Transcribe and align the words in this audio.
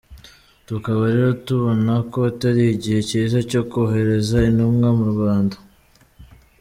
Tukaba 0.67 1.03
rero 1.13 1.31
tubona 1.45 1.93
ko 2.11 2.17
atari 2.31 2.63
igihe 2.75 2.99
cyiza 3.09 3.37
cyo 3.49 3.61
kohereza 3.71 4.37
intumwa 4.49 4.87
mu 4.97 5.05
Rwanda. 5.13 5.55